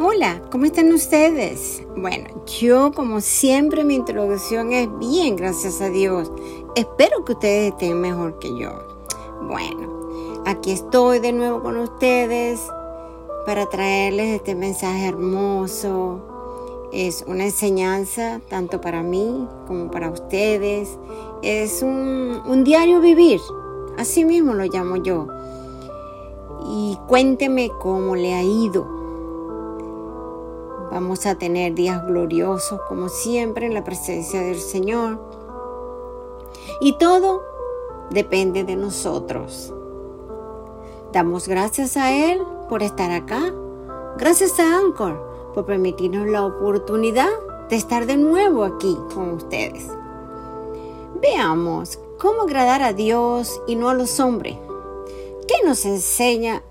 [0.00, 1.82] Hola, ¿cómo están ustedes?
[1.96, 6.30] Bueno, yo como siempre mi introducción es bien, gracias a Dios.
[6.76, 8.70] Espero que ustedes estén mejor que yo.
[9.48, 12.60] Bueno, aquí estoy de nuevo con ustedes
[13.44, 16.20] para traerles este mensaje hermoso.
[16.92, 20.96] Es una enseñanza tanto para mí como para ustedes.
[21.42, 23.40] Es un, un diario vivir,
[23.96, 25.26] así mismo lo llamo yo.
[26.70, 28.97] Y cuénteme cómo le ha ido
[30.90, 35.20] Vamos a tener días gloriosos como siempre en la presencia del Señor.
[36.80, 37.42] Y todo
[38.10, 39.74] depende de nosotros.
[41.12, 43.52] Damos gracias a Él por estar acá.
[44.16, 47.28] Gracias a Anchor por permitirnos la oportunidad
[47.68, 49.88] de estar de nuevo aquí con ustedes.
[51.20, 54.56] Veamos cómo agradar a Dios y no a los hombres.
[55.46, 56.62] ¿Qué nos enseña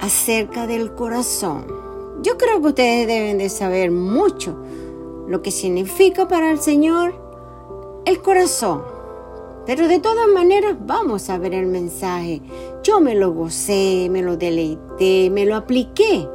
[0.00, 1.87] acerca del corazón?
[2.22, 4.56] Yo creo que ustedes deben de saber mucho
[5.28, 7.14] lo que significa para el Señor
[8.04, 8.82] el corazón.
[9.66, 12.40] Pero de todas maneras vamos a ver el mensaje.
[12.82, 16.26] Yo me lo gocé, me lo deleité, me lo apliqué.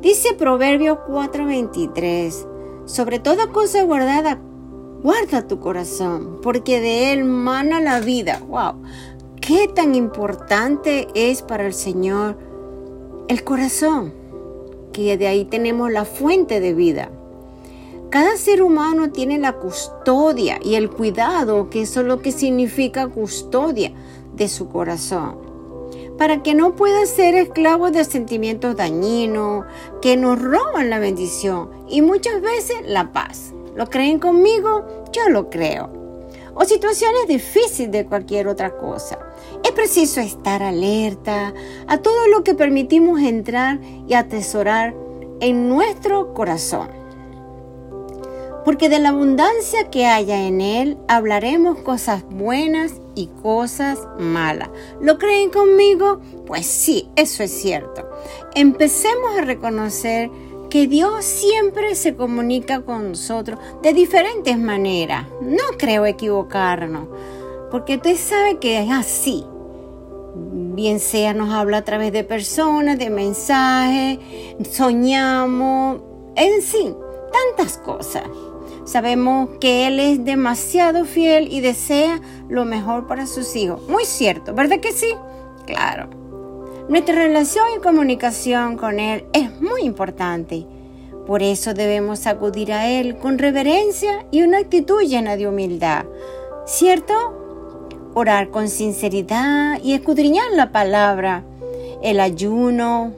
[0.00, 2.46] Dice Proverbio 4:23,
[2.86, 4.40] sobre toda cosa guardada,
[5.02, 8.40] guarda tu corazón, porque de él mana la vida.
[8.48, 8.80] ¡Wow!
[9.40, 12.38] ¿Qué tan importante es para el Señor
[13.28, 14.19] el corazón?
[14.92, 17.10] Que de ahí tenemos la fuente de vida.
[18.10, 23.06] Cada ser humano tiene la custodia y el cuidado, que eso es lo que significa
[23.06, 23.92] custodia
[24.34, 25.36] de su corazón,
[26.18, 29.64] para que no pueda ser esclavo de sentimientos dañinos
[30.02, 33.54] que nos roban la bendición y muchas veces la paz.
[33.76, 34.86] ¿Lo creen conmigo?
[35.12, 35.99] Yo lo creo.
[36.54, 39.18] O situaciones difíciles de cualquier otra cosa.
[39.64, 41.54] Es preciso estar alerta
[41.86, 44.94] a todo lo que permitimos entrar y atesorar
[45.40, 46.88] en nuestro corazón.
[48.64, 54.68] Porque de la abundancia que haya en él hablaremos cosas buenas y cosas malas.
[55.00, 56.20] ¿Lo creen conmigo?
[56.46, 58.08] Pues sí, eso es cierto.
[58.54, 60.30] Empecemos a reconocer
[60.70, 65.26] que Dios siempre se comunica con nosotros de diferentes maneras.
[65.42, 67.08] No creo equivocarnos
[67.70, 69.44] porque usted sabe que es así.
[70.34, 74.18] Bien sea nos habla a través de personas, de mensajes,
[74.70, 76.00] soñamos,
[76.36, 76.94] en sí,
[77.32, 78.22] tantas cosas.
[78.84, 83.82] Sabemos que Él es demasiado fiel y desea lo mejor para sus hijos.
[83.88, 85.14] Muy cierto, ¿verdad que sí?
[85.66, 86.19] Claro.
[86.90, 90.66] Nuestra relación y comunicación con Él es muy importante.
[91.26, 96.04] Por eso debemos acudir a Él con reverencia y una actitud llena de humildad.
[96.66, 97.14] ¿Cierto?
[98.14, 101.44] orar con sinceridad y escudriñar la palabra.
[102.02, 103.12] El ayuno,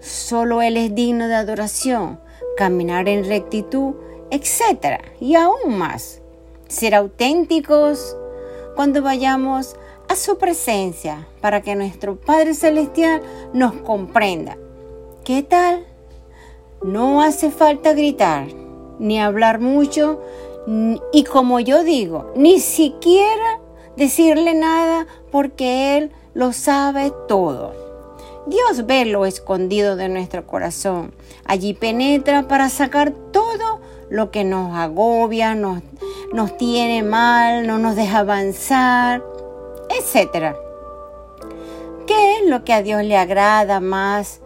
[0.00, 2.20] solo Él es digno de adoración,
[2.56, 3.94] caminar en rectitud,
[4.30, 5.02] etc.
[5.20, 6.22] Y aún más,
[6.68, 8.16] ser auténticos
[8.76, 13.22] cuando vayamos a su presencia para que nuestro Padre Celestial
[13.52, 14.56] nos comprenda.
[15.24, 15.86] ¿Qué tal?
[16.82, 18.46] No hace falta gritar,
[18.98, 20.20] ni hablar mucho,
[21.12, 23.60] y como yo digo, ni siquiera
[23.96, 27.72] decirle nada porque Él lo sabe todo.
[28.46, 31.12] Dios ve lo escondido de nuestro corazón.
[31.44, 35.82] Allí penetra para sacar todo lo que nos agobia, nos,
[36.32, 39.22] nos tiene mal, no nos deja avanzar,
[40.00, 40.56] etc.
[42.06, 44.40] ¿Qué es lo que a Dios le agrada más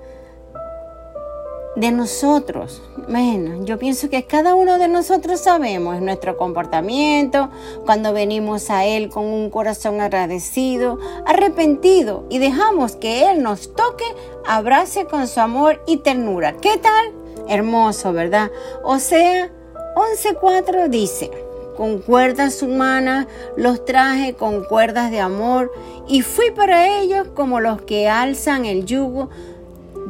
[1.77, 2.83] de nosotros.
[3.09, 7.51] Bueno, yo pienso que cada uno de nosotros sabemos nuestro comportamiento
[7.85, 14.05] cuando venimos a Él con un corazón agradecido, arrepentido y dejamos que Él nos toque,
[14.47, 16.57] abrace con su amor y ternura.
[16.59, 17.13] ¿Qué tal?
[17.49, 18.51] Hermoso, ¿verdad?
[18.85, 19.51] O sea,
[19.97, 21.31] 11.4 dice,
[21.77, 23.27] con cuerdas humanas
[23.57, 25.73] los traje con cuerdas de amor
[26.09, 29.31] y fui para ellos como los que alzan el yugo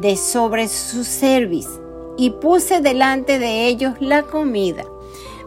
[0.01, 1.69] de sobre su cerviz
[2.17, 4.85] y puse delante de ellos la comida.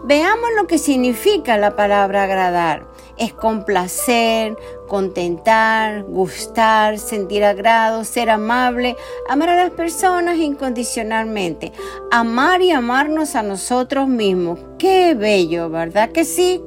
[0.03, 2.85] Veamos lo que significa la palabra agradar.
[3.17, 4.55] Es complacer,
[4.87, 8.95] contentar, gustar, sentir agrado, ser amable,
[9.29, 11.71] amar a las personas incondicionalmente,
[12.11, 14.59] amar y amarnos a nosotros mismos.
[14.77, 16.61] Qué bello, ¿verdad que sí?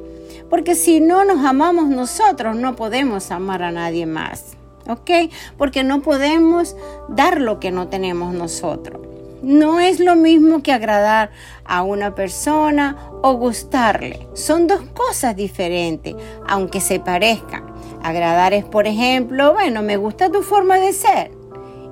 [0.48, 4.56] Porque si no nos amamos nosotros, no podemos amar a nadie más.
[4.88, 5.32] ¿ok?
[5.56, 6.76] Porque no podemos
[7.08, 9.09] dar lo que no tenemos nosotros.
[9.42, 11.30] No es lo mismo que agradar
[11.64, 14.26] a una persona o gustarle.
[14.34, 16.14] Son dos cosas diferentes,
[16.46, 17.64] aunque se parezcan.
[18.02, 21.30] Agradar es, por ejemplo, bueno, me gusta tu forma de ser.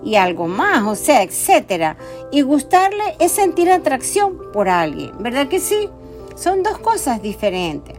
[0.05, 1.97] y algo más, o sea, etcétera.
[2.31, 5.89] Y gustarle es sentir atracción por alguien, ¿verdad que sí?
[6.37, 7.97] Son dos cosas diferentes.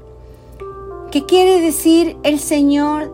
[1.11, 3.13] ¿Qué quiere decir el Señor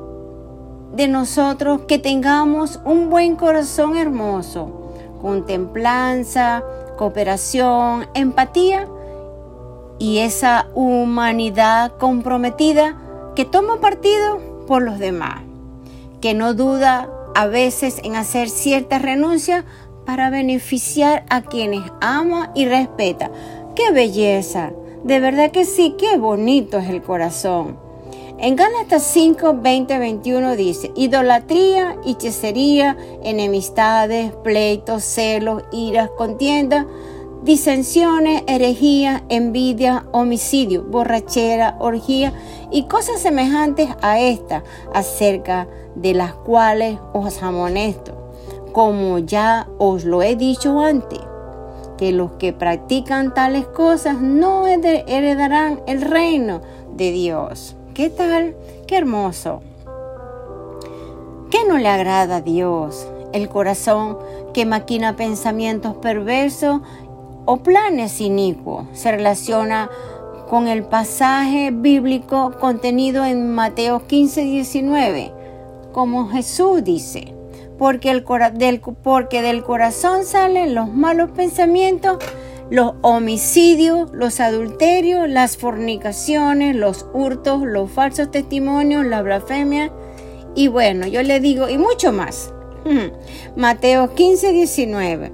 [0.93, 4.84] de nosotros que tengamos un buen corazón hermoso,
[5.25, 6.63] con templanza,
[6.97, 8.87] cooperación, empatía
[9.97, 12.95] y esa humanidad comprometida
[13.35, 15.41] que toma partido por los demás,
[16.21, 19.65] que no duda a veces en hacer ciertas renuncias
[20.05, 23.31] para beneficiar a quienes ama y respeta.
[23.73, 24.73] ¡Qué belleza!
[25.03, 27.79] De verdad que sí, qué bonito es el corazón.
[28.37, 36.85] En Gálatas 5, 20, 21 dice, idolatría, hechicería, enemistades, pleitos, celos, iras, contiendas,
[37.43, 42.33] disensiones, herejía, envidia, homicidio, borrachera, orgía
[42.71, 48.33] y cosas semejantes a esta, acerca de las cuales os amonesto,
[48.73, 51.21] como ya os lo he dicho antes,
[51.97, 56.59] que los que practican tales cosas no heredarán el reino
[56.97, 57.77] de Dios.
[57.95, 58.57] ¿Qué tal?
[58.87, 59.61] Qué hermoso.
[61.49, 63.07] ¿Qué no le agrada a Dios?
[63.31, 64.17] El corazón
[64.53, 66.81] que maquina pensamientos perversos
[67.45, 69.89] o planes inicuos se relaciona
[70.49, 75.31] con el pasaje bíblico contenido en Mateo 15, 19,
[75.93, 77.33] como Jesús dice,
[77.77, 78.25] porque, el,
[78.55, 82.17] del, porque del corazón salen los malos pensamientos,
[82.69, 89.91] los homicidios, los adulterios, las fornicaciones, los hurtos, los falsos testimonios, la blasfemia
[90.55, 92.51] y bueno, yo le digo, y mucho más.
[93.57, 95.33] Mateo 15, 19.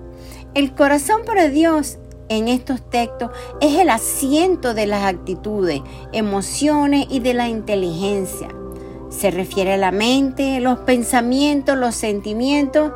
[0.55, 3.29] El corazón para Dios en estos textos
[3.61, 5.81] es el asiento de las actitudes,
[6.11, 8.47] emociones y de la inteligencia.
[9.09, 12.91] Se refiere a la mente, los pensamientos, los sentimientos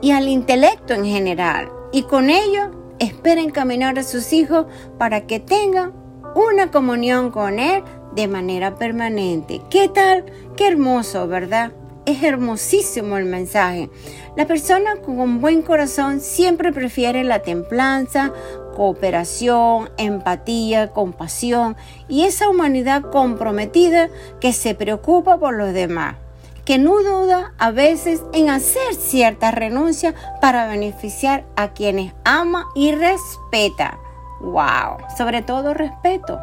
[0.00, 1.70] y al intelecto en general.
[1.92, 2.70] Y con ello
[3.02, 4.66] espera encaminar a sus hijos
[4.96, 5.92] para que tengan
[6.34, 7.82] una comunión con Él
[8.14, 9.60] de manera permanente.
[9.70, 10.24] ¿Qué tal?
[10.56, 11.72] Qué hermoso, ¿verdad?
[12.06, 13.90] Es hermosísimo el mensaje.
[14.36, 18.32] La persona con buen corazón siempre prefiere la templanza,
[18.74, 21.76] cooperación, empatía, compasión
[22.08, 24.10] y esa humanidad comprometida
[24.40, 26.21] que se preocupa por los demás
[26.64, 32.92] que no duda a veces en hacer ciertas renuncias para beneficiar a quienes ama y
[32.92, 33.98] respeta.
[34.40, 34.98] ¡Wow!
[35.16, 36.40] Sobre todo respeto.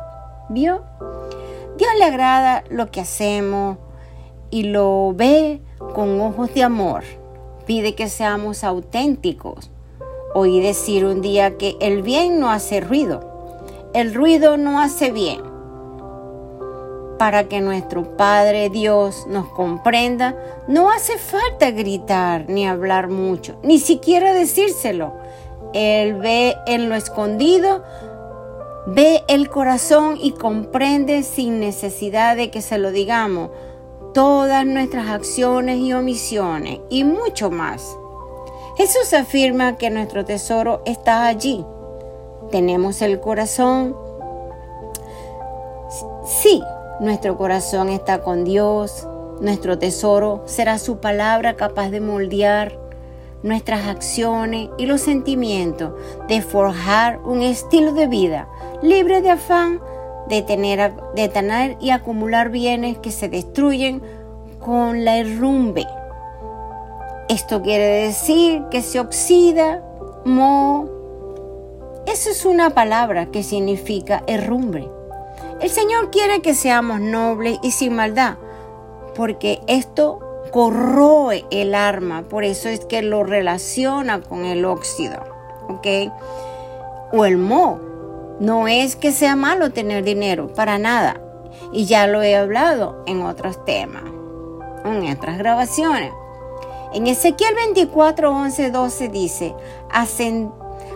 [0.49, 0.83] ¿Vio?
[1.77, 3.77] Dios le agrada lo que hacemos
[4.49, 5.61] y lo ve
[5.93, 7.03] con ojos de amor.
[7.65, 9.71] Pide que seamos auténticos.
[10.33, 13.21] Oí decir un día que el bien no hace ruido.
[13.93, 15.48] El ruido no hace bien
[17.19, 20.35] para que nuestro Padre Dios nos comprenda,
[20.67, 25.13] no hace falta gritar ni hablar mucho, ni siquiera decírselo.
[25.73, 27.83] Él ve en lo escondido,
[28.87, 33.49] ve el corazón y comprende sin necesidad de que se lo digamos
[34.13, 37.97] todas nuestras acciones y omisiones y mucho más.
[38.77, 41.65] Jesús afirma que nuestro tesoro está allí.
[42.49, 43.93] Tenemos el corazón.
[46.25, 46.61] Sí,
[46.99, 49.07] nuestro corazón está con Dios.
[49.41, 52.77] Nuestro tesoro será su palabra capaz de moldear
[53.41, 55.93] nuestras acciones y los sentimientos,
[56.27, 58.49] de forjar un estilo de vida
[58.81, 59.79] libre de afán
[60.29, 64.01] de tener, de tener y acumular bienes que se destruyen
[64.59, 65.85] con la herrumbe.
[67.27, 69.83] Esto quiere decir que se oxida,
[70.25, 70.87] mo.
[72.05, 74.89] Eso es una palabra que significa herrumbre.
[75.61, 78.37] El Señor quiere que seamos nobles y sin maldad,
[79.15, 80.19] porque esto
[80.51, 85.21] corroe el arma, por eso es que lo relaciona con el óxido,
[85.67, 86.11] ¿ok?
[87.11, 87.79] O el mo.
[88.39, 91.19] No es que sea malo tener dinero, para nada.
[91.73, 94.03] Y ya lo he hablado en otros temas,
[94.85, 96.13] en otras grabaciones.
[96.93, 99.53] En Ezequiel 24, 11, 12 dice,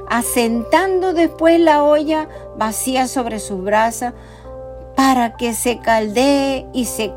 [0.10, 4.13] asentando después la olla vacía sobre sus brasas,
[4.95, 7.13] para que se caldee y se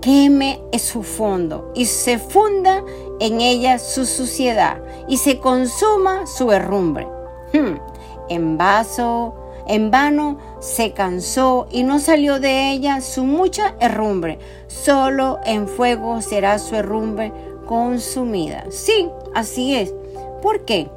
[0.00, 2.84] queme su fondo y se funda
[3.20, 7.08] en ella su suciedad y se consuma su herrumbre.
[7.52, 7.78] Hmm.
[8.28, 9.34] En vaso,
[9.66, 14.38] en vano se cansó y no salió de ella su mucha herrumbre.
[14.66, 17.32] Solo en fuego será su herrumbre
[17.66, 18.64] consumida.
[18.70, 19.94] Sí, así es.
[20.42, 20.90] ¿Por qué?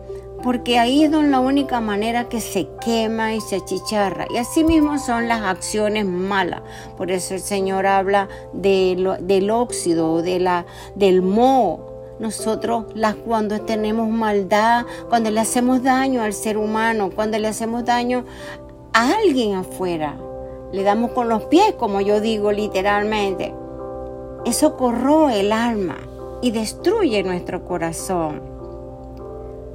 [0.43, 4.27] Porque ahí es la única manera que se quema y se achicharra.
[4.29, 6.61] Y así mismo son las acciones malas.
[6.95, 10.65] Por eso el Señor habla del óxido, de la,
[10.95, 17.37] del moho, nosotros las cuando tenemos maldad, cuando le hacemos daño al ser humano, cuando
[17.37, 18.25] le hacemos daño
[18.93, 20.17] a alguien afuera.
[20.71, 23.53] Le damos con los pies, como yo digo literalmente.
[24.45, 25.97] Eso corroe el alma
[26.41, 28.56] y destruye nuestro corazón.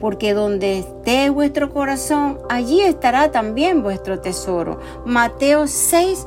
[0.02, 4.80] Porque donde esté vuestro corazón, allí estará también vuestro tesoro.
[5.06, 6.26] Mateo 6,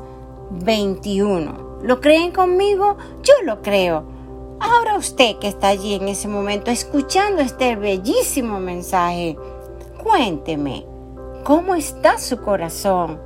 [0.49, 1.79] 21.
[1.83, 2.95] ¿Lo creen conmigo?
[3.21, 4.05] Yo lo creo.
[4.61, 9.35] Ahora usted que está allí en ese momento escuchando este bellísimo mensaje,
[10.01, 10.85] cuénteme,
[11.43, 13.19] ¿cómo está su corazón?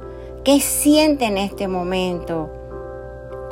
[0.43, 2.49] ¿Qué siente en este momento?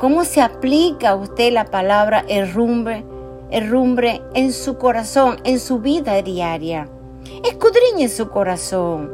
[0.00, 3.04] ¿Cómo se aplica a usted la palabra herrumbre,
[3.50, 6.88] herrumbre en su corazón, en su vida diaria?
[7.44, 9.10] Escudriñe su corazón.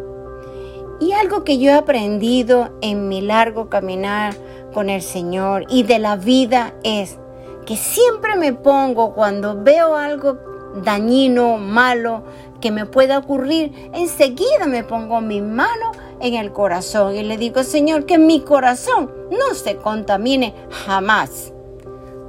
[1.01, 4.35] Y algo que yo he aprendido en mi largo caminar
[4.73, 7.19] con el Señor y de la vida es
[7.67, 10.39] que siempre me pongo cuando veo algo
[10.83, 12.25] dañino, malo,
[12.61, 17.63] que me pueda ocurrir, enseguida me pongo mi mano en el corazón y le digo,
[17.63, 20.55] Señor, que mi corazón no se contamine
[20.87, 21.53] jamás,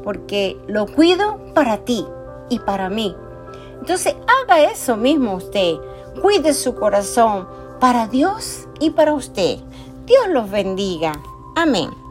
[0.05, 2.05] porque lo cuido para ti
[2.49, 3.13] y para mí.
[3.81, 5.73] Entonces haga eso mismo usted,
[6.21, 7.47] cuide su corazón
[7.81, 9.57] para Dios y para usted.
[10.05, 11.11] Dios los bendiga.
[11.55, 12.04] Amén.